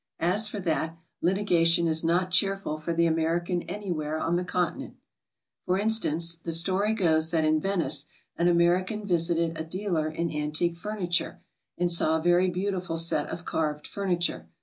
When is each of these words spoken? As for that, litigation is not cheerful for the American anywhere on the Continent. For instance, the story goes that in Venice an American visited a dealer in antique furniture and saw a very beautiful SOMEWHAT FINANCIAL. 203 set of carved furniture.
As 0.19 0.47
for 0.47 0.59
that, 0.61 0.97
litigation 1.21 1.85
is 1.85 2.03
not 2.03 2.31
cheerful 2.31 2.79
for 2.79 2.91
the 2.91 3.05
American 3.05 3.61
anywhere 3.69 4.17
on 4.17 4.35
the 4.35 4.43
Continent. 4.43 4.95
For 5.67 5.77
instance, 5.77 6.33
the 6.33 6.53
story 6.53 6.93
goes 6.93 7.29
that 7.29 7.45
in 7.45 7.59
Venice 7.61 8.07
an 8.35 8.47
American 8.47 9.05
visited 9.05 9.55
a 9.59 9.63
dealer 9.63 10.09
in 10.09 10.35
antique 10.35 10.77
furniture 10.77 11.39
and 11.77 11.91
saw 11.91 12.17
a 12.17 12.23
very 12.23 12.49
beautiful 12.49 12.97
SOMEWHAT 12.97 13.27
FINANCIAL. 13.29 13.45
203 13.45 13.45
set 13.45 13.45
of 13.45 13.45
carved 13.45 13.85
furniture. 13.87 14.49